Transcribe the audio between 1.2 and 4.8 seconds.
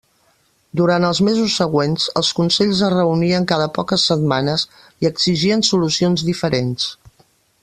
mesos següents, els consells es reunien cada poques setmanes,